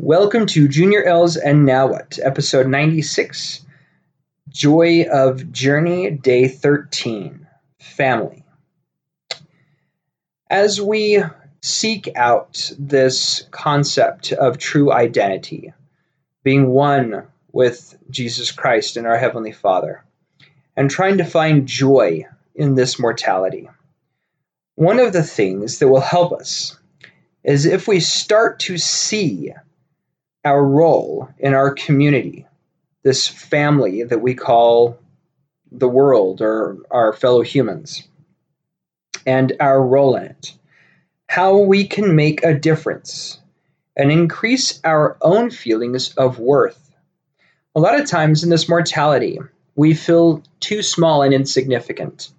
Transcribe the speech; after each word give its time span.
Welcome 0.00 0.46
to 0.46 0.68
Junior 0.68 1.02
L's 1.02 1.36
and 1.36 1.66
Now 1.66 1.88
What, 1.88 2.20
episode 2.22 2.68
96 2.68 3.66
Joy 4.48 5.06
of 5.10 5.50
Journey, 5.50 6.12
day 6.12 6.46
13 6.46 7.44
Family. 7.80 8.44
As 10.48 10.80
we 10.80 11.24
seek 11.62 12.08
out 12.14 12.70
this 12.78 13.48
concept 13.50 14.30
of 14.30 14.56
true 14.56 14.92
identity, 14.92 15.72
being 16.44 16.68
one 16.68 17.26
with 17.50 17.98
Jesus 18.08 18.52
Christ 18.52 18.96
and 18.96 19.04
our 19.04 19.18
Heavenly 19.18 19.52
Father, 19.52 20.04
and 20.76 20.88
trying 20.88 21.18
to 21.18 21.24
find 21.24 21.66
joy 21.66 22.24
in 22.54 22.76
this 22.76 23.00
mortality, 23.00 23.68
one 24.76 25.00
of 25.00 25.12
the 25.12 25.24
things 25.24 25.80
that 25.80 25.88
will 25.88 26.00
help 26.00 26.32
us 26.32 26.78
is 27.42 27.66
if 27.66 27.88
we 27.88 27.98
start 27.98 28.60
to 28.60 28.78
see 28.78 29.52
our 30.44 30.64
role 30.64 31.28
in 31.38 31.54
our 31.54 31.72
community, 31.72 32.46
this 33.02 33.26
family 33.26 34.02
that 34.04 34.20
we 34.20 34.34
call 34.34 34.98
the 35.70 35.88
world 35.88 36.40
or 36.40 36.78
our 36.90 37.12
fellow 37.12 37.42
humans, 37.42 38.06
and 39.26 39.52
our 39.60 39.82
role 39.82 40.16
in 40.16 40.24
it, 40.24 40.54
how 41.28 41.58
we 41.58 41.86
can 41.86 42.16
make 42.16 42.42
a 42.42 42.54
difference 42.54 43.38
and 43.96 44.10
increase 44.10 44.80
our 44.84 45.16
own 45.20 45.50
feelings 45.50 46.14
of 46.14 46.38
worth. 46.38 46.94
A 47.74 47.80
lot 47.80 48.00
of 48.00 48.08
times 48.08 48.42
in 48.42 48.50
this 48.50 48.68
mortality, 48.68 49.38
we 49.74 49.92
feel 49.92 50.42
too 50.60 50.82
small 50.82 51.22
and 51.22 51.34
insignificant. 51.34 52.30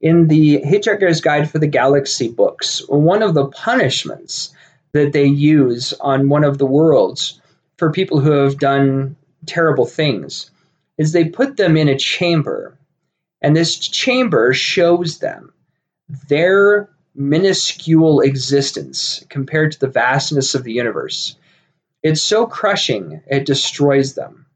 In 0.00 0.28
the 0.28 0.60
Hitchhiker's 0.62 1.20
Guide 1.20 1.50
for 1.50 1.58
the 1.58 1.66
Galaxy 1.66 2.28
books, 2.28 2.82
one 2.88 3.22
of 3.22 3.34
the 3.34 3.46
punishments 3.46 4.52
that 4.92 5.12
they 5.12 5.26
use 5.26 5.92
on 6.00 6.28
one 6.28 6.44
of 6.44 6.58
the 6.58 6.66
worlds 6.66 7.40
for 7.78 7.90
people 7.90 8.20
who 8.20 8.30
have 8.30 8.58
done 8.58 9.16
terrible 9.46 9.86
things 9.86 10.50
is 10.98 11.12
they 11.12 11.24
put 11.24 11.56
them 11.56 11.76
in 11.76 11.88
a 11.88 11.98
chamber, 11.98 12.76
and 13.40 13.56
this 13.56 13.76
chamber 13.78 14.52
shows 14.52 15.18
them 15.18 15.52
their 16.28 16.88
minuscule 17.14 18.20
existence 18.20 19.24
compared 19.28 19.72
to 19.72 19.80
the 19.80 19.88
vastness 19.88 20.54
of 20.54 20.64
the 20.64 20.72
universe. 20.72 21.36
It's 22.02 22.22
so 22.22 22.46
crushing, 22.46 23.22
it 23.26 23.46
destroys 23.46 24.14
them. 24.14 24.46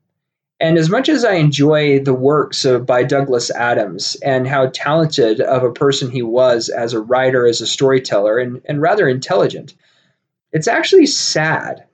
And 0.58 0.78
as 0.78 0.88
much 0.88 1.08
as 1.08 1.24
I 1.24 1.34
enjoy 1.34 2.00
the 2.00 2.14
works 2.14 2.64
of 2.64 2.86
by 2.86 3.02
Douglas 3.02 3.50
Adams 3.50 4.16
and 4.22 4.46
how 4.46 4.68
talented 4.72 5.40
of 5.40 5.62
a 5.62 5.72
person 5.72 6.10
he 6.10 6.22
was 6.22 6.70
as 6.70 6.94
a 6.94 7.00
writer, 7.00 7.46
as 7.46 7.60
a 7.60 7.66
storyteller, 7.66 8.38
and, 8.38 8.62
and 8.64 8.80
rather 8.80 9.06
intelligent, 9.06 9.74
it's 10.52 10.68
actually 10.68 11.06
sad 11.06 11.84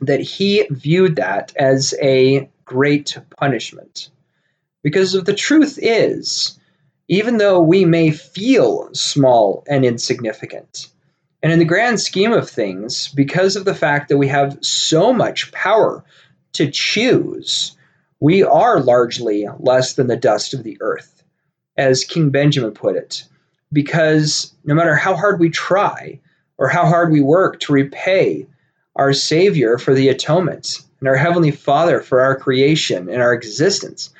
that 0.00 0.20
he 0.20 0.66
viewed 0.70 1.16
that 1.16 1.52
as 1.56 1.94
a 2.00 2.48
great 2.64 3.16
punishment. 3.38 4.10
Because 4.82 5.12
the 5.12 5.34
truth 5.34 5.78
is, 5.80 6.58
even 7.08 7.38
though 7.38 7.60
we 7.60 7.84
may 7.84 8.10
feel 8.10 8.88
small 8.92 9.64
and 9.68 9.84
insignificant, 9.84 10.88
and 11.42 11.52
in 11.52 11.58
the 11.58 11.64
grand 11.64 12.00
scheme 12.00 12.32
of 12.32 12.48
things, 12.48 13.08
because 13.08 13.56
of 13.56 13.66
the 13.66 13.74
fact 13.74 14.08
that 14.08 14.16
we 14.16 14.28
have 14.28 14.58
so 14.62 15.12
much 15.12 15.52
power 15.52 16.02
to 16.54 16.70
choose, 16.70 17.76
we 18.20 18.42
are 18.42 18.80
largely 18.80 19.46
less 19.58 19.94
than 19.94 20.06
the 20.06 20.16
dust 20.16 20.54
of 20.54 20.62
the 20.62 20.78
earth, 20.80 21.22
as 21.76 22.04
King 22.04 22.30
Benjamin 22.30 22.72
put 22.72 22.96
it. 22.96 23.24
Because 23.72 24.54
no 24.64 24.74
matter 24.74 24.94
how 24.94 25.14
hard 25.14 25.38
we 25.38 25.50
try 25.50 26.18
or 26.58 26.68
how 26.68 26.86
hard 26.86 27.10
we 27.10 27.20
work 27.20 27.60
to 27.60 27.72
repay 27.72 28.46
our 28.96 29.12
Savior 29.12 29.78
for 29.78 29.94
the 29.94 30.08
atonement, 30.08 30.80
and 31.00 31.08
our 31.08 31.16
Heavenly 31.16 31.50
Father 31.50 32.00
for 32.00 32.20
our 32.20 32.36
creation 32.36 33.08
and 33.08 33.20
our 33.20 33.34
existence. 33.34 34.10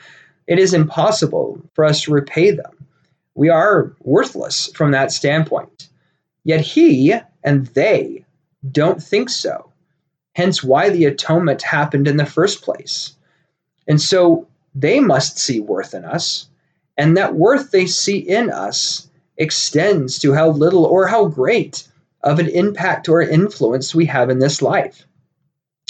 It 0.47 0.59
is 0.59 0.75
impossible 0.75 1.63
for 1.75 1.85
us 1.85 2.03
to 2.03 2.13
repay 2.13 2.51
them. 2.51 2.87
We 3.35 3.49
are 3.49 3.93
worthless 4.01 4.71
from 4.75 4.91
that 4.91 5.13
standpoint. 5.13 5.89
Yet 6.45 6.61
He 6.61 7.15
and 7.43 7.67
they 7.69 8.25
don't 8.71 9.03
think 9.03 9.31
so. 9.31 9.71
Hence, 10.35 10.63
why 10.63 10.91
the 10.91 11.05
atonement 11.05 11.63
happened 11.63 12.09
in 12.09 12.17
the 12.17 12.27
first 12.27 12.63
place. 12.63 13.15
And 13.87 14.01
so 14.01 14.47
they 14.75 14.99
must 14.99 15.39
see 15.39 15.61
worth 15.61 15.95
in 15.95 16.05
us, 16.05 16.49
and 16.97 17.17
that 17.17 17.37
worth 17.37 17.71
they 17.71 17.87
see 17.87 18.19
in 18.19 18.51
us 18.51 19.09
extends 19.37 20.19
to 20.19 20.33
how 20.33 20.51
little 20.51 20.85
or 20.85 21.07
how 21.07 21.27
great 21.27 21.87
of 22.25 22.39
an 22.39 22.49
impact 22.49 23.09
or 23.09 23.23
influence 23.23 23.95
we 23.95 24.07
have 24.07 24.31
in 24.31 24.39
this 24.41 24.61
life. 24.63 25.07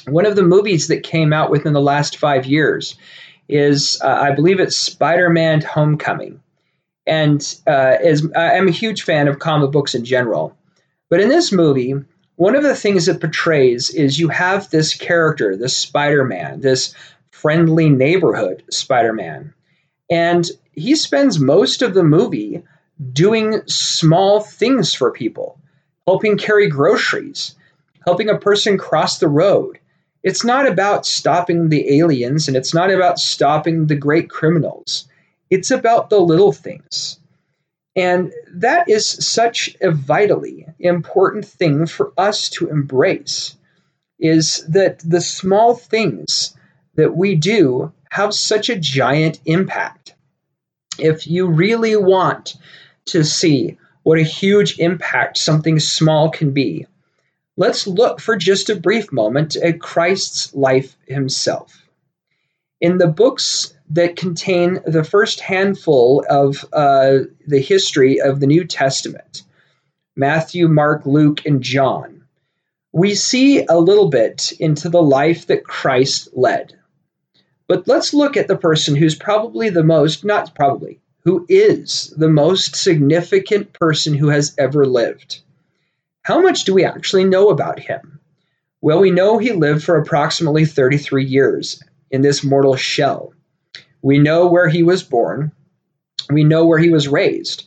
One 0.06 0.26
of 0.26 0.36
the 0.36 0.42
movies 0.42 0.88
that 0.88 1.04
came 1.04 1.32
out 1.32 1.50
within 1.50 1.72
the 1.72 1.80
last 1.80 2.18
five 2.18 2.44
years 2.44 2.96
is, 3.48 3.98
uh, 4.02 4.08
I 4.08 4.32
believe 4.32 4.60
it's 4.60 4.76
Spider 4.76 5.30
Man 5.30 5.62
Homecoming. 5.62 6.40
And 7.06 7.56
uh, 7.66 7.96
as, 8.02 8.26
I'm 8.36 8.68
a 8.68 8.72
huge 8.72 9.02
fan 9.02 9.28
of 9.28 9.38
comic 9.38 9.70
books 9.70 9.94
in 9.94 10.04
general. 10.04 10.56
But 11.08 11.20
in 11.20 11.28
this 11.28 11.52
movie, 11.52 11.94
one 12.36 12.56
of 12.56 12.64
the 12.64 12.74
things 12.74 13.06
it 13.06 13.20
portrays 13.20 13.90
is 13.90 14.18
you 14.18 14.28
have 14.28 14.70
this 14.70 14.94
character, 14.94 15.56
this 15.56 15.76
Spider 15.76 16.24
Man, 16.24 16.60
this 16.60 16.94
friendly 17.30 17.88
neighborhood 17.88 18.64
Spider 18.70 19.12
Man. 19.12 19.54
And 20.10 20.50
he 20.72 20.96
spends 20.96 21.38
most 21.38 21.80
of 21.80 21.94
the 21.94 22.02
movie 22.02 22.62
doing 23.12 23.62
small 23.66 24.40
things 24.40 24.94
for 24.94 25.12
people 25.12 25.58
helping 26.06 26.36
carry 26.36 26.68
groceries, 26.68 27.54
helping 28.06 28.28
a 28.28 28.38
person 28.38 28.78
cross 28.78 29.18
the 29.18 29.28
road. 29.28 29.78
It's 30.22 30.44
not 30.44 30.66
about 30.66 31.06
stopping 31.06 31.68
the 31.68 31.98
aliens 31.98 32.48
and 32.48 32.56
it's 32.56 32.74
not 32.74 32.90
about 32.90 33.18
stopping 33.18 33.86
the 33.86 33.96
great 33.96 34.30
criminals. 34.30 35.08
It's 35.50 35.70
about 35.70 36.10
the 36.10 36.20
little 36.20 36.52
things. 36.52 37.18
And 37.96 38.32
that 38.52 38.88
is 38.88 39.06
such 39.06 39.76
a 39.80 39.90
vitally 39.90 40.66
important 40.80 41.44
thing 41.44 41.86
for 41.86 42.12
us 42.18 42.48
to 42.50 42.68
embrace 42.68 43.56
is 44.18 44.64
that 44.68 44.98
the 45.00 45.20
small 45.20 45.74
things 45.74 46.56
that 46.94 47.16
we 47.16 47.34
do 47.36 47.92
have 48.10 48.34
such 48.34 48.68
a 48.68 48.78
giant 48.78 49.40
impact. 49.44 50.14
If 50.98 51.26
you 51.26 51.46
really 51.46 51.96
want 51.96 52.56
to 53.06 53.24
see 53.24 53.76
what 54.04 54.18
a 54.18 54.22
huge 54.22 54.78
impact 54.78 55.36
something 55.36 55.80
small 55.80 56.30
can 56.30 56.52
be. 56.52 56.86
Let's 57.56 57.86
look 57.86 58.20
for 58.20 58.36
just 58.36 58.70
a 58.70 58.76
brief 58.76 59.12
moment 59.12 59.56
at 59.56 59.80
Christ's 59.80 60.54
life 60.54 60.96
himself. 61.06 61.86
In 62.80 62.98
the 62.98 63.08
books 63.08 63.74
that 63.90 64.16
contain 64.16 64.78
the 64.86 65.04
first 65.04 65.40
handful 65.40 66.24
of 66.30 66.64
uh, 66.72 67.18
the 67.46 67.60
history 67.60 68.20
of 68.20 68.40
the 68.40 68.46
New 68.46 68.64
Testament 68.64 69.42
Matthew, 70.16 70.68
Mark, 70.68 71.04
Luke, 71.04 71.44
and 71.44 71.60
John 71.60 72.14
we 72.94 73.16
see 73.16 73.64
a 73.64 73.76
little 73.76 74.08
bit 74.08 74.52
into 74.60 74.88
the 74.88 75.02
life 75.02 75.48
that 75.48 75.64
Christ 75.64 76.28
led. 76.32 76.74
But 77.66 77.88
let's 77.88 78.14
look 78.14 78.36
at 78.36 78.46
the 78.46 78.56
person 78.56 78.94
who's 78.94 79.16
probably 79.16 79.68
the 79.68 79.82
most, 79.82 80.24
not 80.24 80.54
probably, 80.54 81.00
who 81.24 81.46
is 81.48 82.12
the 82.16 82.28
most 82.28 82.76
significant 82.76 83.72
person 83.72 84.14
who 84.14 84.28
has 84.28 84.54
ever 84.58 84.86
lived. 84.86 85.40
How 86.22 86.40
much 86.40 86.64
do 86.64 86.74
we 86.74 86.84
actually 86.84 87.24
know 87.24 87.48
about 87.48 87.78
him? 87.78 88.20
Well, 88.82 89.00
we 89.00 89.10
know 89.10 89.38
he 89.38 89.52
lived 89.52 89.82
for 89.82 89.96
approximately 89.96 90.66
33 90.66 91.24
years 91.24 91.82
in 92.10 92.20
this 92.20 92.44
mortal 92.44 92.76
shell. 92.76 93.32
We 94.02 94.18
know 94.18 94.46
where 94.46 94.68
he 94.68 94.82
was 94.82 95.02
born. 95.02 95.52
We 96.30 96.44
know 96.44 96.66
where 96.66 96.78
he 96.78 96.90
was 96.90 97.08
raised. 97.08 97.66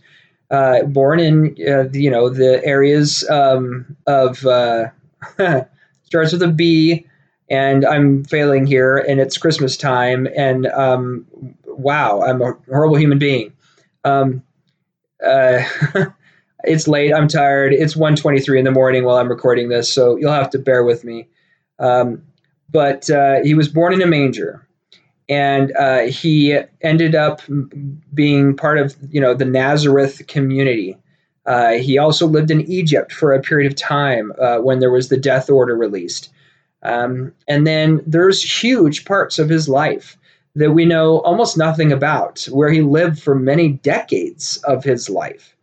Uh, 0.49 0.83
born 0.83 1.19
in 1.19 1.57
uh, 1.67 1.89
you 1.91 2.09
know 2.09 2.29
the 2.29 2.63
areas 2.63 3.27
um, 3.29 3.97
of 4.05 4.45
uh, 4.45 4.85
starts 6.03 6.31
with 6.31 6.41
a 6.41 6.47
B, 6.47 7.05
and 7.49 7.83
I'm 7.85 8.23
failing 8.23 8.65
here, 8.65 8.97
and 8.97 9.19
it's 9.19 9.37
Christmas 9.37 9.75
time, 9.75 10.27
and 10.37 10.67
um, 10.67 11.25
wow, 11.77 12.21
I'm 12.21 12.41
a 12.41 12.53
horrible 12.67 12.97
human 12.97 13.19
being. 13.19 13.53
Um, 14.03 14.43
uh, 15.25 15.63
it's 16.63 16.87
late. 16.87 17.13
I'm 17.13 17.27
tired. 17.27 17.73
It's 17.73 17.95
1:23 17.95 18.59
in 18.59 18.65
the 18.65 18.71
morning 18.71 19.03
while 19.03 19.17
I'm 19.17 19.29
recording 19.29 19.69
this, 19.69 19.91
so 19.91 20.15
you'll 20.17 20.31
have 20.31 20.49
to 20.51 20.59
bear 20.59 20.83
with 20.83 21.03
me. 21.03 21.27
Um, 21.79 22.23
but 22.69 23.09
uh, 23.09 23.41
he 23.43 23.53
was 23.53 23.69
born 23.69 23.93
in 23.93 24.01
a 24.01 24.07
manger, 24.07 24.67
and 25.29 25.75
uh, 25.77 26.01
he 26.01 26.59
ended 26.81 27.15
up 27.15 27.41
being 28.13 28.55
part 28.55 28.77
of 28.77 28.95
you 29.09 29.21
know 29.21 29.33
the 29.33 29.45
Nazareth 29.45 30.27
community. 30.27 30.97
Uh, 31.45 31.73
he 31.73 31.97
also 31.97 32.27
lived 32.27 32.51
in 32.51 32.69
Egypt 32.69 33.13
for 33.13 33.33
a 33.33 33.41
period 33.41 33.71
of 33.71 33.77
time 33.77 34.33
uh, 34.37 34.57
when 34.57 34.79
there 34.79 34.91
was 34.91 35.07
the 35.07 35.15
death 35.15 35.49
order 35.49 35.77
released. 35.77 36.29
Um, 36.83 37.33
and 37.47 37.65
then 37.65 38.01
there's 38.05 38.43
huge 38.43 39.05
parts 39.05 39.39
of 39.39 39.47
his 39.47 39.69
life 39.69 40.17
that 40.57 40.71
we 40.71 40.85
know 40.85 41.19
almost 41.19 41.55
nothing 41.55 41.91
about, 41.91 42.43
where 42.51 42.71
he 42.71 42.81
lived 42.81 43.21
for 43.21 43.35
many 43.35 43.69
decades 43.69 44.57
of 44.63 44.83
his 44.83 45.07
life. 45.07 45.55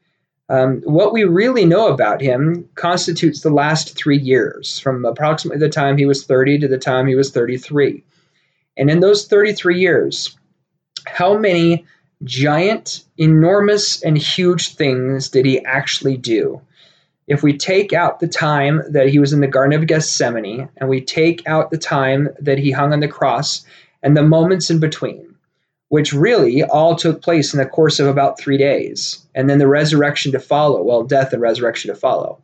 Um, 0.48 0.82
what 0.82 1.12
we 1.12 1.24
really 1.24 1.64
know 1.64 1.88
about 1.88 2.20
him 2.20 2.68
constitutes 2.76 3.40
the 3.40 3.50
last 3.50 3.96
three 3.96 4.18
years, 4.18 4.78
from 4.78 5.04
approximately 5.04 5.58
the 5.58 5.72
time 5.72 5.98
he 5.98 6.06
was 6.06 6.24
30 6.24 6.60
to 6.60 6.68
the 6.68 6.78
time 6.78 7.08
he 7.08 7.16
was 7.16 7.32
33. 7.32 8.04
And 8.76 8.88
in 8.88 9.00
those 9.00 9.26
33 9.26 9.80
years, 9.80 10.38
how 11.06 11.36
many 11.36 11.84
giant, 12.22 13.02
enormous, 13.18 14.00
and 14.02 14.16
huge 14.16 14.76
things 14.76 15.28
did 15.28 15.44
he 15.44 15.64
actually 15.64 16.16
do? 16.16 16.60
If 17.26 17.42
we 17.42 17.56
take 17.56 17.92
out 17.92 18.20
the 18.20 18.28
time 18.28 18.82
that 18.90 19.08
he 19.08 19.18
was 19.18 19.32
in 19.32 19.40
the 19.40 19.48
Garden 19.48 19.80
of 19.80 19.88
Gethsemane 19.88 20.68
and 20.76 20.88
we 20.88 21.00
take 21.00 21.44
out 21.48 21.72
the 21.72 21.78
time 21.78 22.28
that 22.38 22.58
he 22.58 22.70
hung 22.70 22.92
on 22.92 23.00
the 23.00 23.08
cross 23.08 23.64
and 24.04 24.16
the 24.16 24.22
moments 24.22 24.70
in 24.70 24.78
between, 24.78 25.34
which 25.88 26.12
really 26.12 26.62
all 26.62 26.94
took 26.94 27.22
place 27.22 27.52
in 27.52 27.58
the 27.58 27.66
course 27.66 27.98
of 27.98 28.06
about 28.06 28.38
three 28.38 28.58
days, 28.58 29.26
and 29.34 29.48
then 29.50 29.58
the 29.58 29.66
resurrection 29.66 30.30
to 30.32 30.38
follow. 30.38 30.82
Well, 30.82 31.02
death 31.02 31.32
and 31.32 31.42
resurrection 31.42 31.92
to 31.92 31.98
follow. 31.98 32.38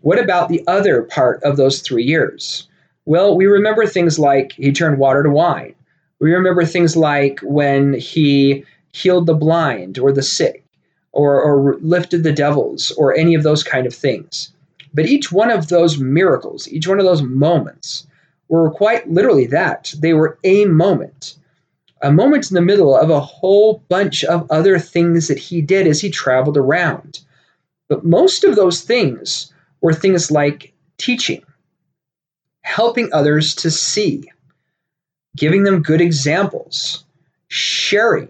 What 0.00 0.18
about 0.18 0.48
the 0.48 0.62
other 0.66 1.02
part 1.02 1.42
of 1.42 1.56
those 1.56 1.80
three 1.80 2.04
years? 2.04 2.68
Well, 3.04 3.36
we 3.36 3.46
remember 3.46 3.84
things 3.84 4.18
like 4.18 4.52
he 4.52 4.72
turned 4.72 4.98
water 4.98 5.22
to 5.24 5.30
wine. 5.30 5.74
We 6.20 6.32
remember 6.32 6.64
things 6.64 6.96
like 6.96 7.40
when 7.40 7.94
he 7.94 8.64
healed 8.92 9.26
the 9.26 9.34
blind 9.34 9.98
or 9.98 10.12
the 10.12 10.22
sick 10.22 10.64
or, 11.12 11.40
or 11.40 11.76
lifted 11.80 12.22
the 12.22 12.32
devils 12.32 12.92
or 12.92 13.16
any 13.16 13.34
of 13.34 13.42
those 13.42 13.64
kind 13.64 13.86
of 13.86 13.94
things. 13.94 14.52
But 14.94 15.06
each 15.06 15.32
one 15.32 15.50
of 15.50 15.68
those 15.68 15.98
miracles, 15.98 16.68
each 16.68 16.86
one 16.86 17.00
of 17.00 17.04
those 17.04 17.22
moments, 17.22 18.06
were 18.58 18.70
quite 18.70 19.10
literally 19.10 19.46
that. 19.46 19.94
They 19.98 20.12
were 20.12 20.38
a 20.44 20.66
moment 20.66 21.36
a 22.02 22.12
moment 22.12 22.50
in 22.50 22.54
the 22.54 22.60
middle 22.62 22.96
of 22.96 23.10
a 23.10 23.20
whole 23.20 23.84
bunch 23.88 24.24
of 24.24 24.50
other 24.50 24.78
things 24.78 25.28
that 25.28 25.38
he 25.38 25.60
did 25.60 25.86
as 25.86 26.00
he 26.00 26.10
traveled 26.10 26.56
around. 26.56 27.20
But 27.88 28.04
most 28.04 28.44
of 28.44 28.56
those 28.56 28.82
things 28.82 29.52
were 29.80 29.92
things 29.92 30.30
like 30.30 30.72
teaching, 30.98 31.42
helping 32.62 33.12
others 33.12 33.54
to 33.56 33.70
see, 33.70 34.30
giving 35.36 35.64
them 35.64 35.82
good 35.82 36.00
examples, 36.00 37.04
sharing. 37.48 38.28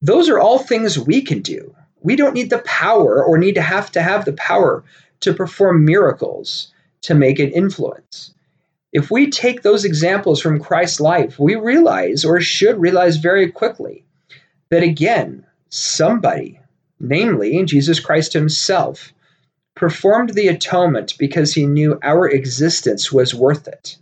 Those 0.00 0.28
are 0.28 0.38
all 0.38 0.58
things 0.58 0.98
we 0.98 1.22
can 1.22 1.40
do. 1.40 1.74
We 2.02 2.14
don't 2.14 2.34
need 2.34 2.50
the 2.50 2.58
power 2.58 3.24
or 3.24 3.38
need 3.38 3.54
to 3.54 3.62
have 3.62 3.90
to 3.92 4.02
have 4.02 4.24
the 4.24 4.34
power 4.34 4.84
to 5.20 5.32
perform 5.32 5.84
miracles 5.84 6.72
to 7.02 7.14
make 7.14 7.38
an 7.38 7.50
influence. 7.50 8.33
If 8.94 9.10
we 9.10 9.28
take 9.28 9.62
those 9.62 9.84
examples 9.84 10.40
from 10.40 10.60
Christ's 10.60 11.00
life, 11.00 11.36
we 11.36 11.56
realize, 11.56 12.24
or 12.24 12.40
should 12.40 12.80
realize 12.80 13.16
very 13.16 13.50
quickly, 13.50 14.04
that 14.70 14.84
again, 14.84 15.44
somebody, 15.68 16.60
namely 17.00 17.64
Jesus 17.64 17.98
Christ 17.98 18.32
himself, 18.32 19.12
performed 19.74 20.30
the 20.30 20.46
atonement 20.46 21.18
because 21.18 21.52
he 21.52 21.66
knew 21.66 21.98
our 22.04 22.28
existence 22.28 23.10
was 23.10 23.34
worth 23.34 23.66
it. 23.66 23.96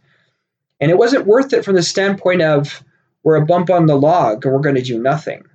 And 0.79 0.91
it 0.91 0.99
wasn't 0.99 1.27
worth 1.27 1.55
it 1.55 1.65
from 1.65 1.75
the 1.75 1.83
standpoint 1.83 2.43
of 2.43 2.85
we're 3.23 3.37
a 3.37 3.47
bump 3.47 3.71
on 3.71 3.87
the 3.87 3.97
log 3.97 4.45
and 4.45 4.53
we're 4.53 4.61
going 4.61 4.75
to 4.75 4.83
do 4.83 5.01
nothing. 5.01 5.47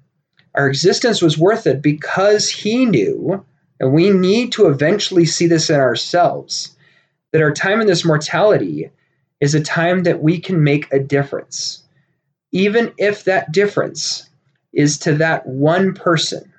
Our 0.55 0.67
existence 0.67 1.21
was 1.21 1.37
worth 1.37 1.67
it 1.67 1.83
because 1.83 2.49
he 2.49 2.85
knew, 2.87 3.45
and 3.79 3.93
we 3.93 4.09
need 4.09 4.53
to 4.53 4.65
eventually 4.65 5.25
see 5.25 5.45
this 5.45 5.69
in 5.69 5.79
ourselves, 5.79 6.75
that 7.31 7.43
our 7.43 7.53
time 7.53 7.81
in 7.81 7.85
this 7.85 8.03
mortality 8.03 8.89
is 9.39 9.53
a 9.53 9.61
time 9.61 10.03
that 10.03 10.21
we 10.21 10.39
can 10.39 10.63
make 10.63 10.91
a 10.91 10.99
difference, 10.99 11.83
even 12.51 12.93
if 12.97 13.23
that 13.25 13.51
difference 13.51 14.29
is 14.73 14.97
to 14.99 15.13
that 15.15 15.45
one 15.45 15.93
person 15.93 16.51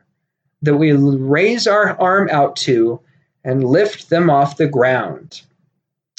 that 0.62 0.76
we 0.76 0.92
raise 0.92 1.66
our 1.66 2.00
arm 2.00 2.28
out 2.30 2.56
to 2.56 3.00
and 3.44 3.64
lift 3.64 4.10
them 4.10 4.28
off 4.28 4.56
the 4.56 4.66
ground. 4.66 5.42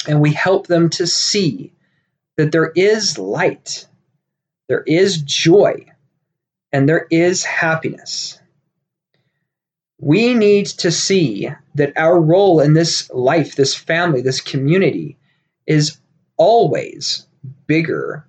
And 0.08 0.20
we 0.20 0.32
help 0.32 0.66
them 0.66 0.88
to 0.90 1.06
see 1.06 1.72
that 2.36 2.52
there 2.52 2.72
is 2.74 3.18
light, 3.18 3.86
there 4.68 4.82
is 4.86 5.20
joy, 5.20 5.84
and 6.72 6.88
there 6.88 7.06
is 7.10 7.44
happiness. 7.44 8.40
We 9.98 10.32
need 10.32 10.66
to 10.66 10.90
see 10.90 11.50
that 11.74 11.92
our 11.96 12.18
role 12.18 12.60
in 12.60 12.72
this 12.72 13.10
life, 13.10 13.56
this 13.56 13.74
family, 13.74 14.22
this 14.22 14.40
community 14.40 15.18
is 15.66 15.98
always 16.40 17.26
bigger 17.66 18.26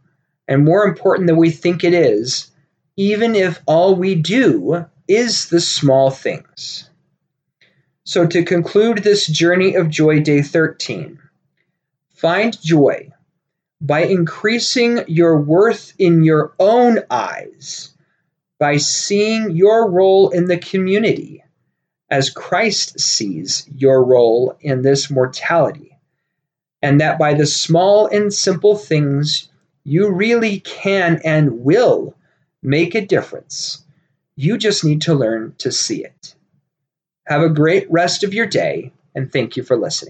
and 0.48 0.66
more 0.66 0.84
important 0.84 1.28
than 1.28 1.38
we 1.38 1.50
think 1.50 1.84
it 1.84 1.94
is, 1.94 2.52
even 2.98 3.36
if 3.36 3.62
all 3.66 3.96
we 3.96 4.14
do 4.16 4.86
is 5.08 5.48
the 5.48 5.62
small 5.62 6.12
things. 6.12 6.90
So, 8.04 8.28
to 8.28 8.44
conclude 8.44 9.00
this 9.00 9.26
journey 9.26 9.76
of 9.76 9.90
joy, 9.90 10.20
day 10.20 10.42
13, 10.42 11.18
find 12.14 12.62
joy 12.62 13.10
by 13.80 14.02
increasing 14.02 15.06
your 15.08 15.40
worth 15.40 15.94
in 15.98 16.24
your 16.24 16.54
own 16.60 17.00
eyes, 17.10 17.96
by 18.60 18.76
seeing 18.76 19.52
your 19.52 19.90
role 19.90 20.30
in 20.32 20.46
the 20.46 20.58
community 20.58 21.44
as 22.10 22.30
Christ 22.30 23.00
sees 23.00 23.66
your 23.74 24.04
role 24.04 24.58
in 24.60 24.82
this 24.82 25.10
mortality 25.10 25.91
and 26.82 27.00
that 27.02 27.20
by 27.20 27.34
the 27.34 27.46
small 27.46 28.08
and 28.08 28.34
simple 28.34 28.76
things, 28.76 29.50
you 29.84 30.12
really 30.12 30.60
can 30.62 31.22
and 31.24 31.64
will 31.64 32.16
make 32.64 32.96
a 32.96 33.06
difference. 33.06 33.84
You 34.36 34.58
just 34.58 34.84
need 34.84 35.02
to 35.04 35.14
learn 35.14 35.56
to 35.60 35.72
see 35.72 36.04
it. 36.04 36.36
Have 37.28 37.42
a 37.42 37.50
great 37.50 37.90
rest 37.92 38.24
of 38.24 38.34
your 38.34 38.48
day, 38.48 38.92
and 39.16 39.32
thank 39.32 39.58
you 39.58 39.64
for 39.64 39.78
listening. 39.78 40.10